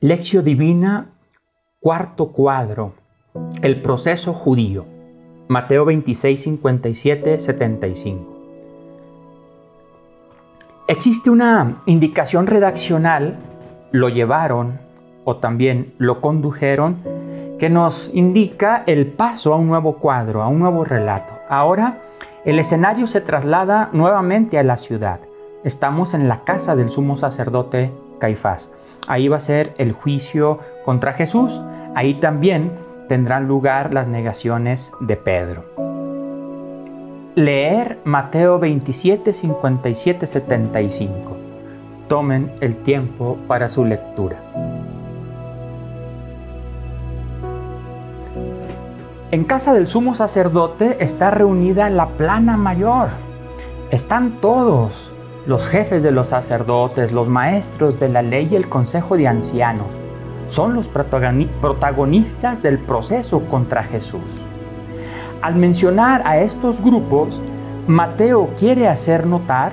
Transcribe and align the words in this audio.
Lección 0.00 0.44
Divina, 0.44 1.06
cuarto 1.80 2.26
cuadro, 2.26 2.92
el 3.62 3.80
proceso 3.80 4.34
judío. 4.34 4.84
Mateo 5.48 5.86
26, 5.86 6.42
57, 6.42 7.40
75. 7.40 8.36
Existe 10.86 11.30
una 11.30 11.80
indicación 11.86 12.46
redaccional, 12.46 13.38
lo 13.90 14.10
llevaron 14.10 14.78
o 15.24 15.36
también 15.36 15.94
lo 15.96 16.20
condujeron, 16.20 16.98
que 17.58 17.70
nos 17.70 18.10
indica 18.12 18.84
el 18.86 19.06
paso 19.06 19.54
a 19.54 19.56
un 19.56 19.66
nuevo 19.66 19.96
cuadro, 19.96 20.42
a 20.42 20.48
un 20.48 20.58
nuevo 20.58 20.84
relato. 20.84 21.32
Ahora 21.48 22.02
el 22.44 22.58
escenario 22.58 23.06
se 23.06 23.22
traslada 23.22 23.88
nuevamente 23.94 24.58
a 24.58 24.62
la 24.62 24.76
ciudad. 24.76 25.20
Estamos 25.64 26.12
en 26.12 26.28
la 26.28 26.44
casa 26.44 26.76
del 26.76 26.90
sumo 26.90 27.16
sacerdote 27.16 27.92
Caifás. 28.18 28.70
Ahí 29.06 29.28
va 29.28 29.36
a 29.36 29.40
ser 29.40 29.74
el 29.78 29.92
juicio 29.92 30.58
contra 30.84 31.12
Jesús. 31.12 31.62
Ahí 31.94 32.14
también 32.14 32.72
tendrán 33.08 33.46
lugar 33.46 33.94
las 33.94 34.08
negaciones 34.08 34.92
de 35.00 35.16
Pedro. 35.16 35.64
Leer 37.34 37.98
Mateo 38.04 38.58
27, 38.58 39.32
57, 39.32 40.26
75. 40.26 41.36
Tomen 42.08 42.50
el 42.60 42.76
tiempo 42.76 43.36
para 43.46 43.68
su 43.68 43.84
lectura. 43.84 44.38
En 49.32 49.44
casa 49.44 49.74
del 49.74 49.86
sumo 49.86 50.14
sacerdote 50.14 50.96
está 51.00 51.30
reunida 51.30 51.90
la 51.90 52.08
plana 52.10 52.56
mayor. 52.56 53.08
Están 53.90 54.40
todos, 54.40 55.12
los 55.46 55.68
jefes 55.68 56.02
de 56.02 56.10
los 56.10 56.28
sacerdotes, 56.28 57.12
los 57.12 57.28
maestros 57.28 58.00
de 58.00 58.08
la 58.08 58.22
ley 58.22 58.48
y 58.50 58.56
el 58.56 58.68
consejo 58.68 59.16
de 59.16 59.28
ancianos. 59.28 59.86
Son 60.48 60.74
los 60.74 60.88
protagonistas 60.88 62.62
del 62.62 62.78
proceso 62.78 63.40
contra 63.48 63.84
Jesús. 63.84 64.42
Al 65.42 65.54
mencionar 65.54 66.22
a 66.24 66.38
estos 66.38 66.80
grupos, 66.80 67.40
Mateo 67.86 68.50
quiere 68.58 68.88
hacer 68.88 69.26
notar 69.26 69.72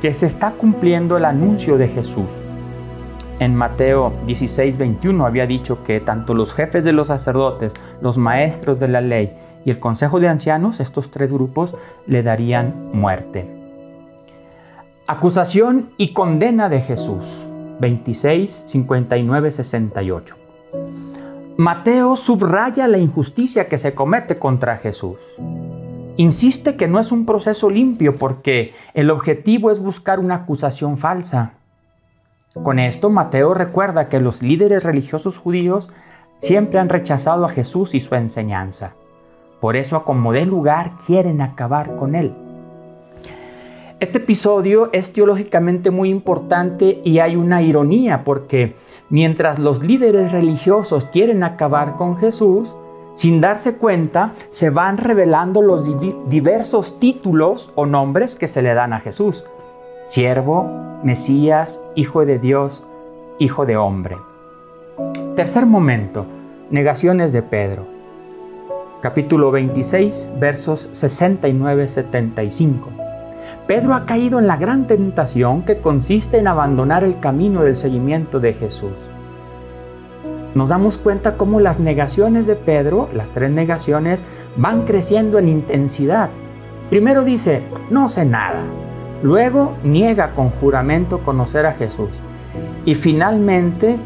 que 0.00 0.14
se 0.14 0.26
está 0.26 0.52
cumpliendo 0.52 1.18
el 1.18 1.26
anuncio 1.26 1.76
de 1.76 1.88
Jesús. 1.88 2.30
En 3.38 3.54
Mateo 3.54 4.12
16, 4.26 4.78
21 4.78 5.26
había 5.26 5.46
dicho 5.46 5.82
que 5.82 6.00
tanto 6.00 6.32
los 6.34 6.54
jefes 6.54 6.84
de 6.84 6.92
los 6.92 7.08
sacerdotes, 7.08 7.74
los 8.00 8.16
maestros 8.16 8.78
de 8.78 8.88
la 8.88 9.00
ley 9.00 9.34
y 9.64 9.70
el 9.70 9.78
consejo 9.78 10.20
de 10.20 10.28
ancianos, 10.28 10.80
estos 10.80 11.10
tres 11.10 11.32
grupos, 11.32 11.76
le 12.06 12.22
darían 12.22 12.90
muerte. 12.92 13.59
Acusación 15.12 15.90
y 15.96 16.12
condena 16.12 16.68
de 16.68 16.80
Jesús. 16.80 17.48
26, 17.80 18.62
59, 18.64 19.50
68. 19.50 20.36
Mateo 21.56 22.14
subraya 22.14 22.86
la 22.86 22.98
injusticia 22.98 23.66
que 23.66 23.76
se 23.76 23.92
comete 23.92 24.38
contra 24.38 24.76
Jesús. 24.76 25.18
Insiste 26.16 26.76
que 26.76 26.86
no 26.86 27.00
es 27.00 27.10
un 27.10 27.26
proceso 27.26 27.68
limpio 27.68 28.18
porque 28.18 28.72
el 28.94 29.10
objetivo 29.10 29.72
es 29.72 29.80
buscar 29.80 30.20
una 30.20 30.36
acusación 30.36 30.96
falsa. 30.96 31.54
Con 32.62 32.78
esto, 32.78 33.10
Mateo 33.10 33.52
recuerda 33.52 34.08
que 34.08 34.20
los 34.20 34.44
líderes 34.44 34.84
religiosos 34.84 35.38
judíos 35.38 35.90
siempre 36.38 36.78
han 36.78 36.88
rechazado 36.88 37.44
a 37.44 37.48
Jesús 37.48 37.96
y 37.96 37.98
su 37.98 38.14
enseñanza. 38.14 38.94
Por 39.60 39.74
eso, 39.74 39.96
a 39.96 40.04
como 40.04 40.32
dé 40.32 40.46
lugar, 40.46 40.92
quieren 41.04 41.40
acabar 41.40 41.96
con 41.96 42.14
él. 42.14 42.32
Este 44.00 44.16
episodio 44.16 44.88
es 44.94 45.12
teológicamente 45.12 45.90
muy 45.90 46.08
importante 46.08 47.02
y 47.04 47.18
hay 47.18 47.36
una 47.36 47.60
ironía 47.60 48.24
porque 48.24 48.74
mientras 49.10 49.58
los 49.58 49.82
líderes 49.82 50.32
religiosos 50.32 51.04
quieren 51.04 51.42
acabar 51.42 51.96
con 51.96 52.16
Jesús, 52.16 52.74
sin 53.12 53.42
darse 53.42 53.76
cuenta, 53.76 54.32
se 54.48 54.70
van 54.70 54.96
revelando 54.96 55.60
los 55.60 55.84
diversos 56.30 56.98
títulos 56.98 57.72
o 57.74 57.84
nombres 57.84 58.36
que 58.36 58.46
se 58.46 58.62
le 58.62 58.72
dan 58.72 58.94
a 58.94 59.00
Jesús. 59.00 59.44
Siervo, 60.04 60.64
Mesías, 61.04 61.82
Hijo 61.94 62.24
de 62.24 62.38
Dios, 62.38 62.84
Hijo 63.38 63.66
de 63.66 63.76
Hombre. 63.76 64.16
Tercer 65.36 65.66
momento, 65.66 66.24
negaciones 66.70 67.34
de 67.34 67.42
Pedro. 67.42 67.84
Capítulo 69.02 69.50
26, 69.50 70.30
versos 70.38 70.88
69-75. 70.92 73.09
Pedro 73.66 73.94
ha 73.94 74.04
caído 74.04 74.38
en 74.38 74.46
la 74.46 74.56
gran 74.56 74.86
tentación 74.86 75.62
que 75.62 75.78
consiste 75.78 76.38
en 76.38 76.48
abandonar 76.48 77.04
el 77.04 77.20
camino 77.20 77.62
del 77.62 77.76
seguimiento 77.76 78.40
de 78.40 78.54
Jesús. 78.54 78.92
Nos 80.54 80.70
damos 80.70 80.98
cuenta 80.98 81.36
cómo 81.36 81.60
las 81.60 81.78
negaciones 81.78 82.46
de 82.46 82.56
Pedro, 82.56 83.08
las 83.14 83.30
tres 83.30 83.50
negaciones, 83.50 84.24
van 84.56 84.82
creciendo 84.82 85.38
en 85.38 85.48
intensidad. 85.48 86.28
Primero 86.90 87.22
dice, 87.22 87.62
no 87.88 88.08
sé 88.08 88.24
nada. 88.24 88.62
Luego 89.22 89.74
niega 89.84 90.32
con 90.32 90.50
juramento 90.50 91.20
conocer 91.20 91.66
a 91.66 91.72
Jesús. 91.74 92.10
Y 92.84 92.96
finalmente 92.96 93.96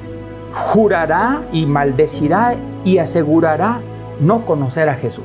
jurará 0.53 1.43
y 1.53 1.65
maldecirá 1.65 2.55
y 2.84 2.99
asegurará 2.99 3.81
no 4.21 4.45
conocer 4.45 4.89
a 4.91 4.95
Jesús. 4.95 5.25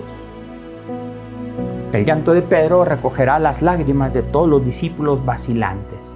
El 1.92 2.06
llanto 2.06 2.36
de 2.36 2.44
Pedro 2.44 2.86
recogerá 2.86 3.40
las 3.40 3.64
lágrimas 3.64 4.14
de 4.14 4.22
todos 4.22 4.48
los 4.48 4.64
discípulos 4.64 5.26
vacilantes, 5.26 6.14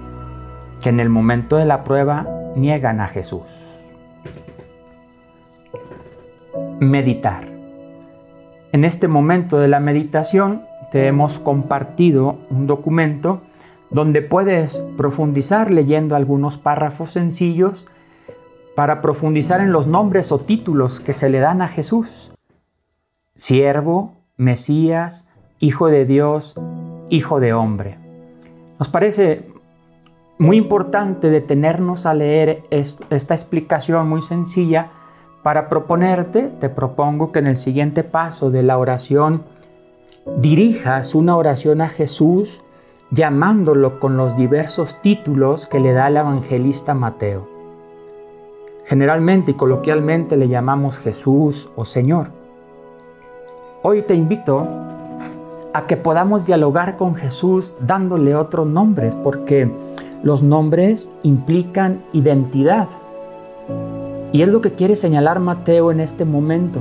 que 0.80 0.88
en 0.88 1.00
el 1.00 1.08
momento 1.08 1.56
de 1.56 1.64
la 1.64 1.82
prueba 1.82 2.28
niegan 2.54 3.00
a 3.00 3.08
Jesús. 3.08 3.90
Meditar. 6.78 7.48
En 8.70 8.84
este 8.84 9.08
momento 9.08 9.58
de 9.58 9.66
la 9.66 9.80
meditación 9.80 10.62
te 10.92 11.08
hemos 11.08 11.40
compartido 11.40 12.38
un 12.50 12.68
documento 12.68 13.42
donde 13.90 14.22
puedes 14.22 14.78
profundizar 14.96 15.72
leyendo 15.72 16.14
algunos 16.14 16.56
párrafos 16.56 17.10
sencillos 17.10 17.88
para 18.76 19.00
profundizar 19.00 19.60
en 19.60 19.72
los 19.72 19.88
nombres 19.88 20.30
o 20.30 20.38
títulos 20.38 21.00
que 21.00 21.14
se 21.14 21.30
le 21.30 21.40
dan 21.40 21.62
a 21.62 21.68
Jesús. 21.68 22.30
Siervo, 23.34 24.12
Mesías, 24.36 25.26
Hijo 25.60 25.88
de 25.88 26.04
Dios, 26.04 26.54
Hijo 27.10 27.40
de 27.40 27.52
hombre. 27.52 27.98
Nos 28.78 28.88
parece 28.88 29.48
muy 30.38 30.56
importante 30.56 31.30
detenernos 31.30 32.06
a 32.06 32.14
leer 32.14 32.64
esta 32.70 33.34
explicación 33.34 34.08
muy 34.08 34.20
sencilla 34.22 34.90
para 35.42 35.68
proponerte, 35.68 36.50
te 36.58 36.70
propongo 36.70 37.30
que 37.30 37.38
en 37.38 37.46
el 37.46 37.56
siguiente 37.56 38.02
paso 38.02 38.50
de 38.50 38.62
la 38.62 38.78
oración 38.78 39.44
dirijas 40.38 41.14
una 41.14 41.36
oración 41.36 41.82
a 41.82 41.88
Jesús 41.88 42.62
llamándolo 43.10 44.00
con 44.00 44.16
los 44.16 44.36
diversos 44.36 45.00
títulos 45.02 45.66
que 45.66 45.80
le 45.80 45.92
da 45.92 46.08
el 46.08 46.16
evangelista 46.16 46.94
Mateo. 46.94 47.46
Generalmente 48.86 49.52
y 49.52 49.54
coloquialmente 49.54 50.36
le 50.36 50.48
llamamos 50.48 50.98
Jesús 50.98 51.70
o 51.76 51.84
Señor. 51.84 52.28
Hoy 53.82 54.02
te 54.02 54.14
invito 54.14 54.66
a 55.74 55.86
que 55.86 55.96
podamos 55.96 56.46
dialogar 56.46 56.96
con 56.96 57.16
Jesús 57.16 57.72
dándole 57.80 58.34
otros 58.36 58.66
nombres, 58.66 59.14
porque 59.16 59.70
los 60.22 60.42
nombres 60.42 61.10
implican 61.24 61.98
identidad. 62.12 62.88
Y 64.32 64.42
es 64.42 64.48
lo 64.48 64.60
que 64.60 64.72
quiere 64.72 64.96
señalar 64.96 65.40
Mateo 65.40 65.90
en 65.90 66.00
este 66.00 66.24
momento. 66.24 66.80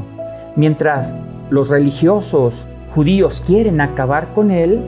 Mientras 0.56 1.16
los 1.50 1.70
religiosos 1.70 2.68
judíos 2.94 3.44
quieren 3.46 3.82
acabar 3.82 4.34
con 4.36 4.52
él, 4.52 4.82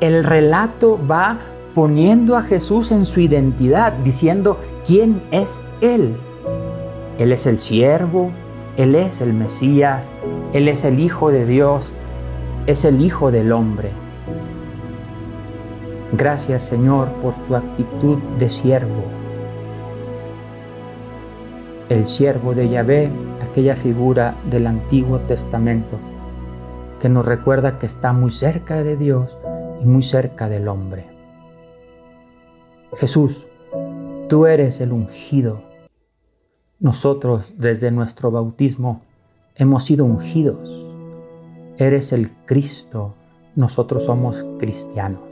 el 0.00 0.24
relato 0.24 0.98
va 1.08 1.38
poniendo 1.74 2.36
a 2.36 2.42
Jesús 2.42 2.90
en 2.90 3.06
su 3.06 3.20
identidad, 3.20 3.92
diciendo 3.92 4.58
quién 4.84 5.22
es 5.30 5.62
Él. 5.80 6.16
Él 7.18 7.32
es 7.32 7.46
el 7.46 7.58
siervo, 7.58 8.30
Él 8.76 8.94
es 8.94 9.20
el 9.20 9.32
Mesías, 9.32 10.12
Él 10.52 10.68
es 10.68 10.84
el 10.84 11.00
Hijo 11.00 11.30
de 11.30 11.46
Dios, 11.46 11.92
es 12.66 12.84
el 12.84 13.00
Hijo 13.00 13.30
del 13.30 13.52
Hombre. 13.52 13.90
Gracias 16.12 16.64
Señor 16.64 17.08
por 17.22 17.34
tu 17.46 17.54
actitud 17.54 18.18
de 18.38 18.48
siervo. 18.48 19.04
El 21.88 22.06
siervo 22.06 22.54
de 22.54 22.68
Yahvé, 22.68 23.10
aquella 23.48 23.76
figura 23.76 24.34
del 24.50 24.66
Antiguo 24.66 25.20
Testamento 25.20 25.96
que 27.00 27.08
nos 27.08 27.26
recuerda 27.26 27.78
que 27.78 27.86
está 27.86 28.12
muy 28.12 28.32
cerca 28.32 28.82
de 28.82 28.96
Dios 28.96 29.36
y 29.80 29.84
muy 29.84 30.02
cerca 30.02 30.48
del 30.48 30.66
hombre. 30.66 31.04
Jesús, 32.96 33.46
tú 34.28 34.46
eres 34.46 34.80
el 34.80 34.92
ungido. 34.92 35.62
Nosotros 36.80 37.54
desde 37.58 37.92
nuestro 37.92 38.30
bautismo 38.30 39.02
hemos 39.54 39.84
sido 39.84 40.04
ungidos 40.04 40.85
eres 41.78 42.12
el 42.12 42.30
Cristo, 42.46 43.14
nosotros 43.54 44.04
somos 44.04 44.44
cristianos. 44.58 45.22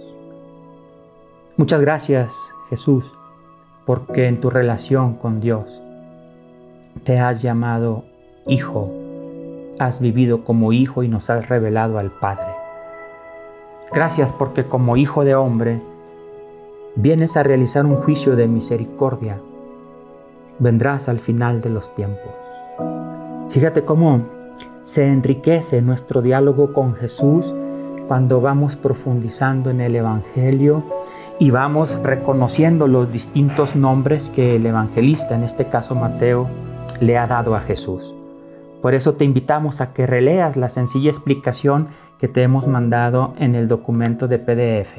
Muchas 1.56 1.80
gracias 1.80 2.34
Jesús, 2.68 3.12
porque 3.86 4.26
en 4.26 4.40
tu 4.40 4.50
relación 4.50 5.14
con 5.14 5.40
Dios 5.40 5.80
te 7.04 7.18
has 7.18 7.42
llamado 7.42 8.04
hijo, 8.46 8.90
has 9.78 10.00
vivido 10.00 10.44
como 10.44 10.72
hijo 10.72 11.02
y 11.02 11.08
nos 11.08 11.30
has 11.30 11.48
revelado 11.48 11.98
al 11.98 12.10
Padre. 12.10 12.48
Gracias 13.92 14.32
porque 14.32 14.64
como 14.64 14.96
hijo 14.96 15.24
de 15.24 15.34
hombre 15.34 15.80
vienes 16.96 17.36
a 17.36 17.42
realizar 17.42 17.86
un 17.86 17.96
juicio 17.96 18.36
de 18.36 18.48
misericordia. 18.48 19.38
Vendrás 20.58 21.08
al 21.08 21.18
final 21.18 21.60
de 21.60 21.70
los 21.70 21.94
tiempos. 21.94 22.32
Fíjate 23.50 23.84
cómo 23.84 24.22
se 24.84 25.08
enriquece 25.08 25.82
nuestro 25.82 26.22
diálogo 26.22 26.72
con 26.72 26.94
Jesús 26.94 27.52
cuando 28.06 28.40
vamos 28.40 28.76
profundizando 28.76 29.70
en 29.70 29.80
el 29.80 29.96
Evangelio 29.96 30.84
y 31.38 31.50
vamos 31.50 31.98
reconociendo 32.02 32.86
los 32.86 33.10
distintos 33.10 33.74
nombres 33.74 34.30
que 34.30 34.56
el 34.56 34.66
evangelista, 34.66 35.34
en 35.34 35.42
este 35.42 35.68
caso 35.68 35.94
Mateo, 35.94 36.48
le 37.00 37.18
ha 37.18 37.26
dado 37.26 37.56
a 37.56 37.60
Jesús. 37.60 38.14
Por 38.82 38.94
eso 38.94 39.14
te 39.14 39.24
invitamos 39.24 39.80
a 39.80 39.92
que 39.92 40.06
releas 40.06 40.56
la 40.56 40.68
sencilla 40.68 41.10
explicación 41.10 41.88
que 42.20 42.28
te 42.28 42.42
hemos 42.42 42.68
mandado 42.68 43.32
en 43.38 43.54
el 43.54 43.66
documento 43.66 44.28
de 44.28 44.38
PDF. 44.38 44.94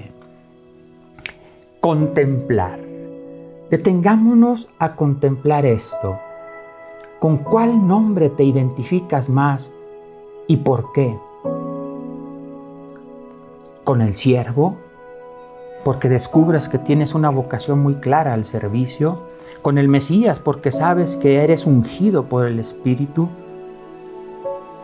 Contemplar. 1.80 2.80
Detengámonos 3.70 4.70
a 4.80 4.96
contemplar 4.96 5.66
esto. 5.66 6.20
¿Con 7.20 7.38
cuál 7.38 7.88
nombre 7.88 8.30
te 8.30 8.44
identificas 8.44 9.30
más 9.30 9.72
y 10.48 10.58
por 10.58 10.92
qué? 10.92 11.18
¿Con 13.86 14.02
el 14.02 14.16
siervo? 14.16 14.76
Porque 15.86 16.10
descubres 16.10 16.68
que 16.68 16.78
tienes 16.78 17.16
una 17.16 17.30
vocación 17.30 17.80
muy 17.80 17.96
clara 17.96 18.34
al 18.34 18.44
servicio. 18.44 19.20
¿Con 19.62 19.78
el 19.78 19.88
Mesías? 19.88 20.40
Porque 20.40 20.72
sabes 20.72 21.16
que 21.16 21.38
eres 21.38 21.66
ungido 21.66 22.26
por 22.26 22.48
el 22.48 22.60
Espíritu. 22.60 23.30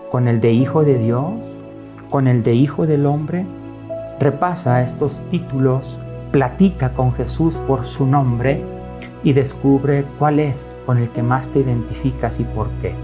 ¿Con 0.10 0.30
el 0.30 0.40
de 0.40 0.54
Hijo 0.54 0.86
de 0.86 0.98
Dios? 0.98 1.34
¿Con 2.10 2.28
el 2.28 2.44
de 2.44 2.54
Hijo 2.54 2.88
del 2.88 3.08
Hombre? 3.08 3.46
Repasa 4.22 4.82
estos 4.82 5.20
títulos, 5.30 6.00
platica 6.32 6.94
con 6.94 7.12
Jesús 7.12 7.58
por 7.58 7.86
su 7.86 8.06
nombre 8.06 8.64
y 9.24 9.34
descubre 9.34 10.06
cuál 10.18 10.40
es 10.40 10.74
con 10.86 10.98
el 10.98 11.10
que 11.10 11.24
más 11.24 11.50
te 11.50 11.60
identificas 11.60 12.40
y 12.40 12.44
por 12.44 12.70
qué. 12.82 12.96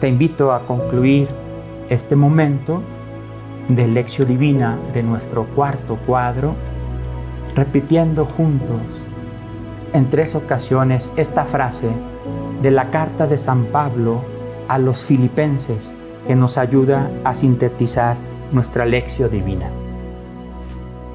Te 0.00 0.08
invito 0.08 0.52
a 0.52 0.66
concluir 0.66 1.28
este 1.88 2.16
momento 2.16 2.82
de 3.68 3.88
lección 3.88 4.28
divina 4.28 4.78
de 4.92 5.02
nuestro 5.02 5.44
cuarto 5.44 5.96
cuadro, 6.06 6.54
repitiendo 7.54 8.24
juntos 8.24 8.80
en 9.92 10.08
tres 10.08 10.34
ocasiones 10.34 11.12
esta 11.16 11.44
frase 11.44 11.88
de 12.60 12.70
la 12.70 12.90
carta 12.90 13.26
de 13.26 13.36
San 13.36 13.66
Pablo 13.66 14.22
a 14.68 14.78
los 14.78 15.04
filipenses 15.04 15.94
que 16.26 16.36
nos 16.36 16.58
ayuda 16.58 17.10
a 17.24 17.34
sintetizar 17.34 18.16
nuestra 18.52 18.84
lección 18.84 19.30
divina. 19.30 19.70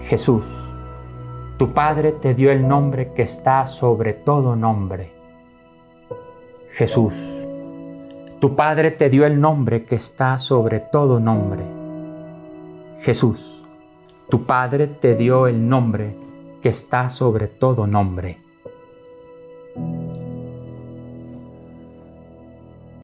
Jesús, 0.08 0.44
tu 1.62 1.72
Padre 1.72 2.14
te 2.14 2.34
dio 2.34 2.52
el 2.52 2.68
nombre 2.68 3.12
que 3.14 3.22
está 3.22 3.68
sobre 3.68 4.14
todo 4.14 4.56
nombre. 4.56 5.12
Jesús, 6.72 7.46
tu 8.40 8.56
Padre 8.56 8.90
te 8.90 9.12
dio 9.12 9.28
el 9.28 9.40
nombre 9.40 9.84
que 9.84 9.94
está 9.94 10.40
sobre 10.40 10.80
todo 10.80 11.20
nombre. 11.20 11.62
Jesús, 13.02 13.64
tu 14.28 14.44
Padre 14.44 14.88
te 14.88 15.14
dio 15.14 15.46
el 15.46 15.70
nombre 15.70 16.16
que 16.64 16.70
está 16.70 17.10
sobre 17.10 17.46
todo 17.46 17.86
nombre. 17.86 18.40